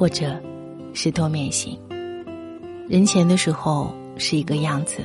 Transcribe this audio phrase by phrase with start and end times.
[0.00, 0.34] 或者
[0.94, 1.78] 是多面性。
[2.88, 5.02] 人前的时候是一个样子，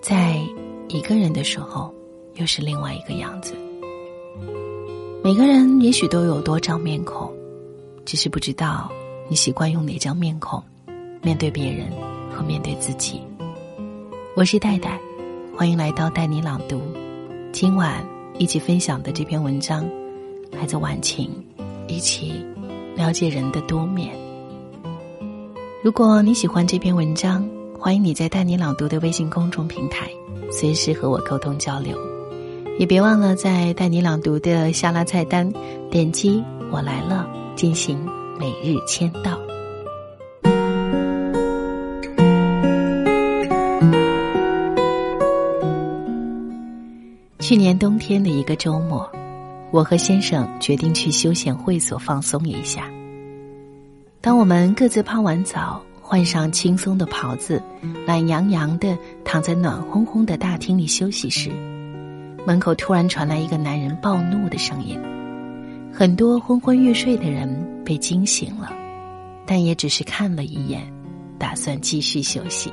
[0.00, 0.40] 在
[0.88, 1.94] 一个人的时候
[2.34, 3.54] 又是另外一个样子。
[5.22, 7.32] 每个人也许都有多张面孔，
[8.04, 8.90] 只是不知道
[9.28, 10.60] 你习惯用哪张面孔
[11.22, 11.86] 面对别人
[12.28, 13.20] 和面对自己。
[14.34, 14.98] 我是戴戴，
[15.56, 16.82] 欢迎来到带你朗读。
[17.52, 18.04] 今晚
[18.36, 19.88] 一起分享的这篇文章
[20.50, 21.30] 来自晚晴，
[21.86, 22.44] 一起
[22.98, 24.12] 了解人的多面。
[25.84, 27.48] 如果你喜欢这篇文章，
[27.78, 30.10] 欢迎你在带你朗读的微信公众平台
[30.50, 31.96] 随时和我沟通交流。
[32.76, 35.48] 也别忘了在带你朗读的下拉菜单
[35.92, 36.42] 点击
[36.72, 38.04] “我来了”进行
[38.36, 39.38] 每日签到。
[47.38, 49.08] 去年冬天的一个周末，
[49.70, 52.90] 我和先生决定去休闲会所放松一下。
[54.20, 57.62] 当我们各自泡完澡，换上轻松的袍子，
[58.04, 61.50] 懒洋洋的躺在暖烘烘的大厅里休息时，
[62.44, 65.00] 门口突然传来一个男人暴怒的声音，
[65.92, 67.48] 很多昏昏欲睡的人
[67.84, 68.72] 被惊醒了，
[69.46, 70.82] 但也只是看了一眼，
[71.38, 72.72] 打算继续休息。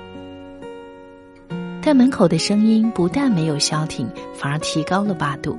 [1.79, 5.55] 但门口的声音不但没有消停，反而提高了八度。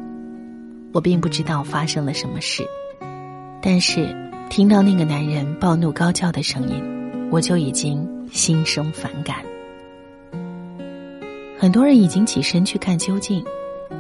[0.93, 2.65] 我并不知道发生了什么事，
[3.62, 4.12] 但是
[4.49, 6.83] 听到那个男人暴怒高叫的声音，
[7.31, 9.37] 我就已经心生反感。
[11.59, 13.45] 很多人已经起身去看究竟。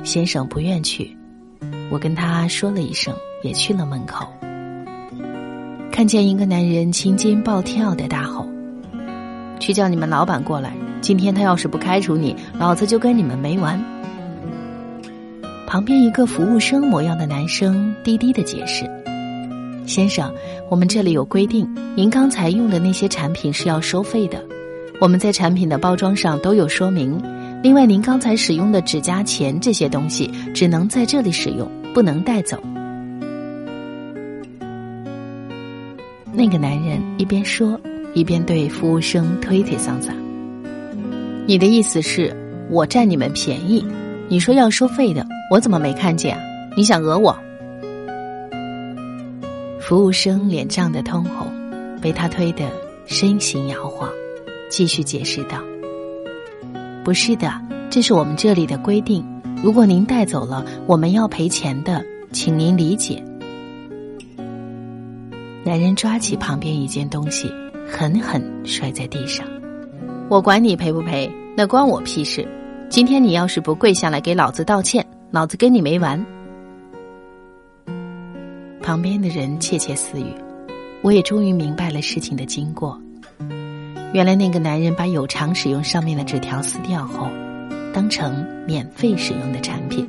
[0.02, 1.16] 先生不愿去，
[1.90, 4.26] 我跟他说了一声，也去了门口。
[5.90, 8.46] 看见一个男人青筋暴跳的大吼
[9.58, 10.72] ：“去叫你们老板过来！
[11.00, 13.82] 今天他要是不开除你，老子就跟你们没完！”
[15.66, 18.88] 旁边一个服务生模样的男生低低的解释
[19.86, 20.32] ：“先生，
[20.68, 24.44] 我们这里有规定，您刚才用的那些产品是要收费的，
[25.00, 27.22] 我们在产品的包装上都有说明。”
[27.62, 32.58] 另外，您刚才使用的指甲钳这些东西只能在这里使用，不能带走。
[36.32, 37.80] 那个男人一边说，
[38.12, 40.12] 一边对服务生推推搡搡
[41.46, 42.36] ：“你的意思是，
[42.70, 43.84] 我占你们便宜？
[44.28, 46.36] 你说要收费的，我怎么没看见？
[46.76, 47.36] 你想讹我？”
[49.86, 51.46] 服务生脸涨得通红，
[52.02, 52.68] 被他推得
[53.06, 54.10] 身形摇晃，
[54.68, 55.62] 继续解释道。
[57.04, 57.52] 不是的，
[57.88, 59.24] 这是我们这里的规定。
[59.62, 63.22] 如果您带走了，我们要赔钱的，请您理解。
[65.64, 67.48] 男人抓起旁边一件东西，
[67.88, 69.46] 狠狠摔在地上。
[70.28, 72.44] 我管你赔不赔，那关我屁事！
[72.88, 76.26] 今天你要是不跪下来给老子道歉，老子跟你没完。
[78.86, 80.32] 旁边的人窃窃私语，
[81.02, 82.96] 我也终于明白了事情的经过。
[84.12, 87.26] 原来那个男人把有偿使用上面的纸条撕掉后，
[87.92, 90.06] 当成免费使用的产品，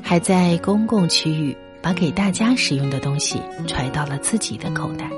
[0.00, 5.10] 还在公共区域把给大家使用的东西揣到了自己的口袋。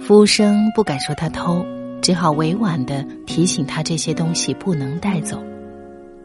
[0.00, 1.62] 服务生不敢说他偷，
[2.00, 5.38] 只好委婉的提醒他这些东西不能带走。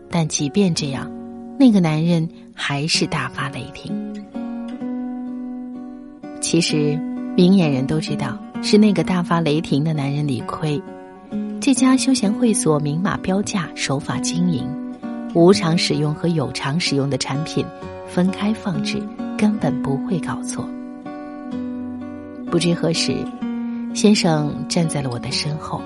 [0.09, 1.12] 但即便这样，
[1.59, 4.14] 那个男人还是大发雷霆。
[6.45, 6.95] 其实，
[7.35, 8.38] 明眼人都知道。
[8.61, 10.79] 是那个大发雷霆的男人理亏，
[11.59, 14.63] 这家休闲会所明码标价，守法经营，
[15.34, 17.66] 无偿使用和有偿使用的产品
[18.07, 19.01] 分开放置，
[19.35, 20.63] 根本不会搞错。
[22.51, 23.16] 不知何时，
[23.95, 25.81] 先生站在了我的身后，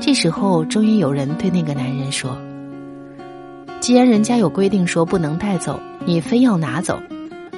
[0.00, 2.34] 这时候终于有人对那个男人说
[3.80, 6.98] ：“既然人家有规定说不能带走，你非要拿走，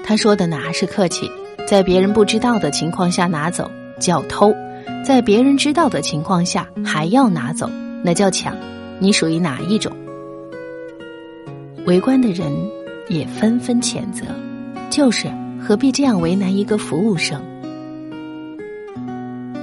[0.04, 1.30] 他说的哪是客气，
[1.70, 3.70] 在别人不知道的情况下拿走。”
[4.00, 4.52] 叫偷，
[5.04, 7.70] 在别人知道的情况下还要拿走，
[8.02, 8.56] 那叫抢。
[8.98, 9.94] 你属于哪一种？
[11.86, 12.50] 围观的人
[13.08, 14.24] 也纷纷谴责，
[14.90, 15.30] 就是
[15.60, 17.40] 何必这样为难一个服务生？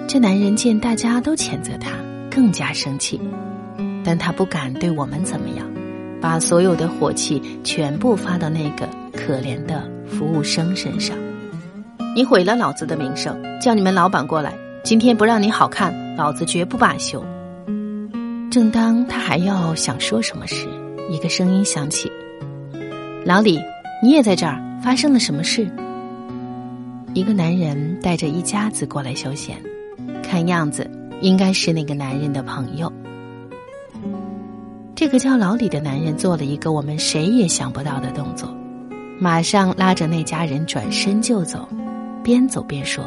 [0.07, 1.91] 这男人见大家都谴责他，
[2.31, 3.19] 更加生气，
[4.05, 5.67] 但他不敢对我们怎么样，
[6.21, 11.17] 把所有的火气全部发到那个可怜的服务生身上。
[12.17, 14.51] 你毁了老子的名声，叫你们老板过来。
[14.83, 17.23] 今天不让你好看，老子绝不罢休。
[18.49, 20.67] 正当他还要想说什么时，
[21.11, 22.11] 一个声音响起
[23.23, 23.61] ：“老李，
[24.01, 24.59] 你也在这儿？
[24.81, 25.69] 发生了什么事？”
[27.13, 29.55] 一个男人带着一家子过来休闲，
[30.23, 30.89] 看样子
[31.21, 32.91] 应该是那个男人的朋友。
[34.95, 38.51] 这个叫老李的男人做了一个我们谁也想不到的动作，
[39.19, 41.69] 马上拉着那家人转身就走。
[42.27, 43.05] 边走边说：“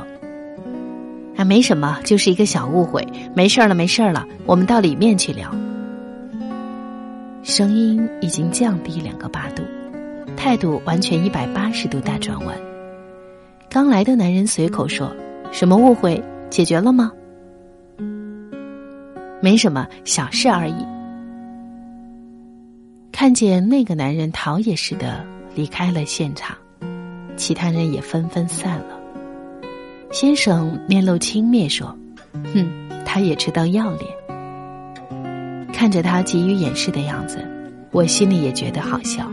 [1.36, 5.54] 还没什么，就是一个小误会，没事了，没事了，我们到里面去聊。
[7.42, 9.62] 声音已经降低两个八度，
[10.38, 12.56] 态度完全一百八十度大转弯。
[13.68, 15.14] 刚来的男人随口说
[15.52, 16.24] ：“什么误会？
[16.48, 17.12] 解决了吗？”
[19.42, 20.82] 没什么，小事而已。
[23.12, 25.22] 看见那个男人逃也似的
[25.54, 26.56] 离开了现场，
[27.36, 28.98] 其他人也纷纷散了。
[30.12, 31.96] 先生面露轻蔑说
[32.52, 32.68] ：“哼，
[33.04, 34.04] 他也知道要脸。”
[35.72, 37.38] 看着他急于掩饰的样子，
[37.92, 39.30] 我心里也觉得好笑。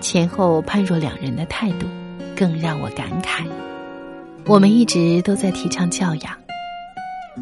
[0.00, 1.86] 前后判若两人的态度，
[2.34, 3.46] 更让我感慨。
[4.46, 6.34] 我们一直都在提倡教养，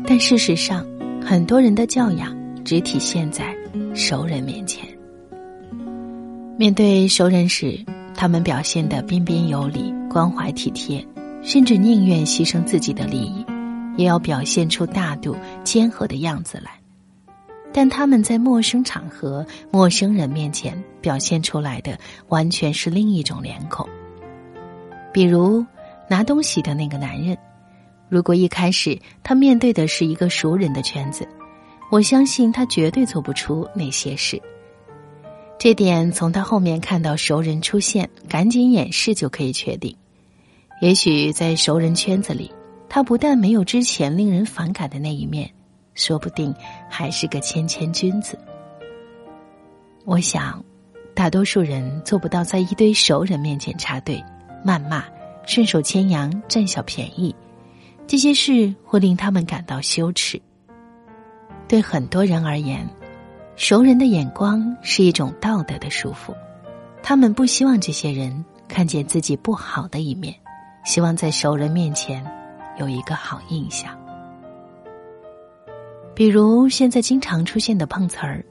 [0.04, 0.84] 但事实上，
[1.24, 3.56] 很多人的教养只体现在
[3.94, 4.86] 熟人面前。
[6.58, 7.78] 面对熟人时，
[8.16, 11.02] 他们表现得彬彬有礼、关怀体贴。
[11.42, 13.44] 甚至宁愿牺牲自己的利益，
[13.96, 16.72] 也要表现出大度、谦和的样子来。
[17.72, 21.98] 但他们在陌生场合、陌生人面前表现出来的，
[22.28, 23.86] 完全是另一种脸孔。
[25.12, 25.64] 比如
[26.08, 27.36] 拿东西的那个男人，
[28.08, 31.28] 如果一开始他面对的是一个熟人的圈子，
[31.90, 34.40] 我相信他绝对做不出那些事。
[35.58, 39.94] 这点从他后面看到熟人出现，赶紧掩饰就可以确定。
[40.80, 42.52] 也许在熟人圈子里，
[42.88, 45.50] 他不但没有之前令人反感的那一面，
[45.94, 46.54] 说不定
[46.88, 48.38] 还是个谦谦君子。
[50.04, 50.64] 我想，
[51.14, 54.22] 大多数人做不到在一堆熟人面前插队、
[54.64, 55.04] 谩骂、
[55.44, 57.34] 顺手牵羊、占小便宜，
[58.06, 60.40] 这些事会令他们感到羞耻。
[61.66, 62.88] 对很多人而言，
[63.56, 66.32] 熟人的眼光是一种道德的束缚，
[67.02, 70.32] 他们不希望这些人看见自己不好的一面。
[70.88, 72.24] 希望在熟人面前
[72.78, 73.94] 有一个好印象，
[76.14, 78.42] 比如现在经常出现的碰瓷儿，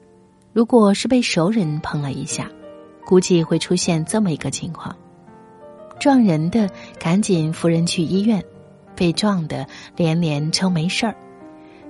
[0.52, 2.48] 如果是被熟人碰了一下，
[3.04, 4.94] 估计会出现这么一个情况：
[5.98, 8.40] 撞人的赶紧扶人去医院，
[8.94, 11.16] 被撞的连连称没事儿。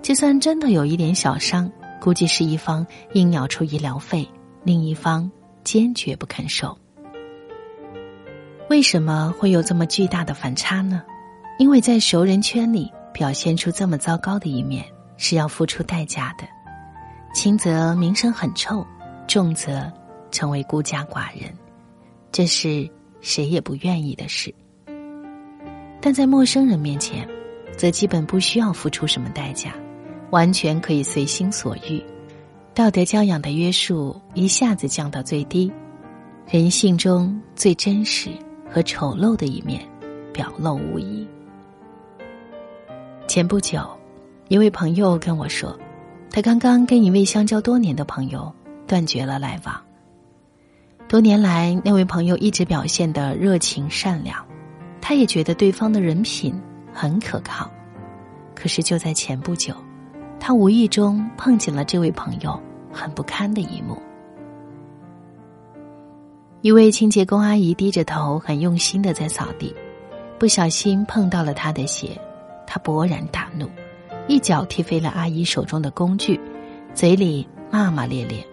[0.01, 4.27] 就算真的有一点小伤，估计是一方硬要出医疗费，
[4.65, 5.31] 另一方
[5.63, 6.75] 坚决不肯收。
[8.69, 11.03] 为什么会有这么巨大的反差呢？
[11.59, 14.85] 因为在熟人圈里表现出这么糟糕的一面
[15.17, 16.47] 是要付出代价的，
[17.33, 18.87] 轻则名声很臭，
[19.27, 19.91] 重则
[20.31, 21.51] 成为孤家寡人，
[22.31, 22.89] 这是
[23.23, 24.55] 谁也不愿意的事。
[26.01, 27.27] 但在陌生人面前，
[27.75, 29.73] 则基本不需要付出什么代价，
[30.31, 32.05] 完全可以随心所欲，
[32.75, 35.73] 道德教养的约束一下子降到最低，
[36.51, 38.31] 人性中最真实。
[38.71, 39.81] 和丑陋的一面
[40.33, 41.27] 表露无遗。
[43.27, 43.87] 前不久，
[44.49, 45.79] 一位朋友跟我说，
[46.31, 48.53] 他刚刚跟一位相交多年的朋友
[48.87, 49.81] 断绝了来往。
[51.09, 54.45] 多年来，那位朋友一直表现的热情善良，
[55.01, 56.55] 他也觉得对方的人品
[56.93, 57.71] 很可靠。
[58.55, 59.75] 可是就在前不久，
[60.41, 62.61] 他无意中碰见了这位朋友
[62.93, 63.97] 很不堪的一幕。
[66.61, 69.73] 一位清洁工阿姨低着头，很用心的在扫地，
[70.41, 72.21] 不小心碰到了她的鞋，
[72.67, 73.71] 她勃然大怒，
[74.27, 76.41] 一脚踢飞了阿姨手中的工具，
[76.95, 78.45] 嘴里骂骂咧咧：“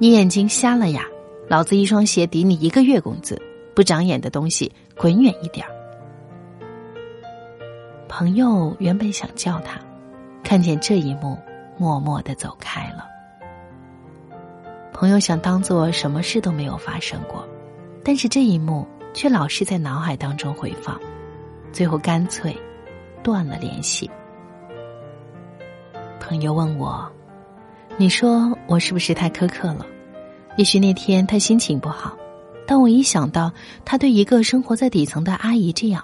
[0.00, 1.04] 你眼睛瞎了呀？
[1.48, 3.38] 老子一双鞋抵你一个月工资，
[3.74, 5.72] 不长眼的东西，滚远一点儿！”
[8.08, 9.78] 朋友原本想叫他，
[10.42, 11.36] 看见这一幕，
[11.76, 13.11] 默默的走开了。
[15.02, 17.44] 朋友想当做什么事都没有发生过，
[18.04, 20.96] 但是这一幕却老是在脑海当中回放，
[21.72, 22.56] 最后干脆
[23.20, 24.08] 断了联系。
[26.20, 27.10] 朋友问我
[27.98, 29.84] ：“你说我是不是太苛刻了？
[30.56, 32.16] 也许那天他心情不好，
[32.64, 33.50] 但我一想到
[33.84, 36.00] 他对一个生活在底层的阿姨这样，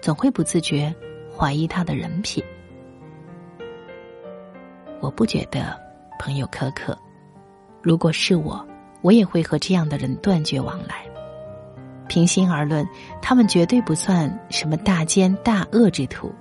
[0.00, 0.92] 总会不自觉
[1.32, 2.42] 怀疑他的人品。
[4.98, 5.78] 我不觉得
[6.18, 6.98] 朋友苛刻。”
[7.82, 8.64] 如果是我，
[9.02, 11.04] 我也会和这样的人断绝往来。
[12.08, 12.86] 平心而论，
[13.22, 16.32] 他们绝对不算什么大奸大恶之徒，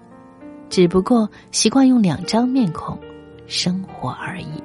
[0.70, 2.98] 只不过习惯用两张面孔
[3.48, 4.64] 生活而已。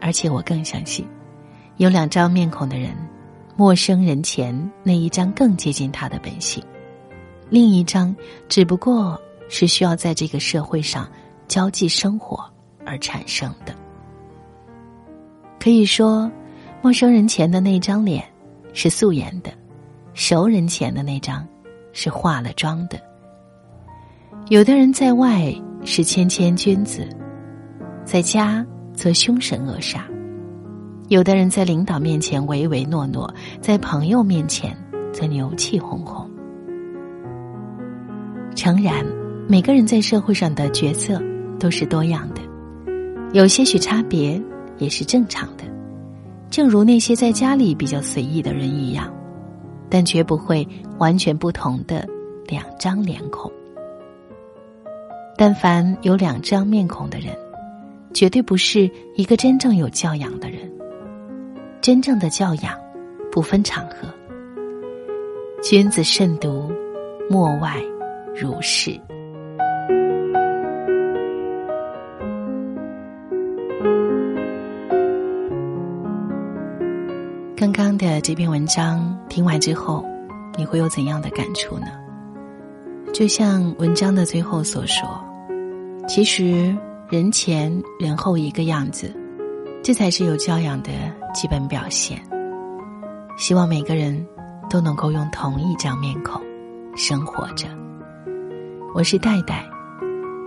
[0.00, 1.06] 而且我更相信，
[1.78, 2.94] 有两张面孔的人，
[3.56, 6.62] 陌生人前那一张更接近他的本性，
[7.48, 8.14] 另一张
[8.48, 11.08] 只不过是需要在这个社会上
[11.48, 12.44] 交际生活
[12.84, 13.74] 而产生的。
[15.64, 16.30] 可以说，
[16.82, 18.22] 陌生人前的那张脸
[18.74, 19.50] 是素颜的，
[20.12, 21.42] 熟人前的那张
[21.94, 23.00] 是化了妆的。
[24.50, 25.50] 有的人在外
[25.82, 27.08] 是谦谦君子，
[28.04, 30.00] 在家则凶神恶煞；
[31.08, 34.76] 有的人在领导面前唯唯诺诺，在朋友面前
[35.14, 36.30] 则牛气哄哄。
[38.54, 39.02] 诚然，
[39.48, 41.22] 每个人在社会上的角色
[41.58, 42.42] 都是多样的，
[43.32, 44.38] 有些许差别
[44.78, 45.64] 也是正常的。
[46.50, 49.12] 正如那些在家里比较随意的人一样，
[49.88, 50.66] 但绝不会
[50.98, 52.06] 完全不同的
[52.46, 53.50] 两张脸孔。
[55.36, 57.36] 但凡有两张面孔的人，
[58.12, 60.70] 绝对不是一个真正有教养的人。
[61.80, 62.78] 真正的教养，
[63.32, 64.08] 不分场合。
[65.60, 66.70] 君子慎独，
[67.28, 67.82] 莫外
[68.34, 68.98] 如是。
[78.24, 80.02] 这篇文章听完之后，
[80.56, 81.88] 你会有怎样的感触呢？
[83.12, 85.06] 就像文章的最后所说，
[86.08, 86.74] 其实
[87.10, 89.14] 人前人后一个样子，
[89.82, 90.90] 这才是有教养的
[91.34, 92.18] 基本表现。
[93.36, 94.26] 希望每个人
[94.70, 96.40] 都能够用同一张面孔
[96.96, 97.68] 生活着。
[98.94, 99.62] 我是戴戴，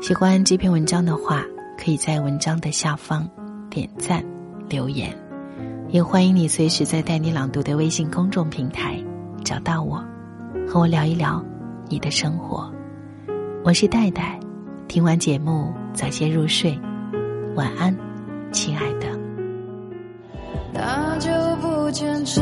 [0.01, 1.43] 喜欢这篇文章的话，
[1.77, 3.29] 可以在文章的下方
[3.69, 4.25] 点赞
[4.67, 5.15] 留言，
[5.89, 9.01] 也欢迎你随时在带你朗读的微信公众平台
[9.45, 10.03] 找到我，
[10.67, 11.41] 和我聊一聊。
[11.89, 12.69] 你的生活，
[13.63, 14.37] 我是戴戴。
[14.89, 16.77] 听完节目，早些入睡，
[17.55, 17.95] 晚安，
[18.51, 19.07] 亲爱的。
[20.73, 21.29] 那就
[21.61, 22.41] 不坚持，